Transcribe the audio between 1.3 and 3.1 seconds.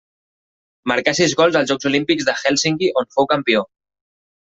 gols als Jocs Olímpics de Hèlsinki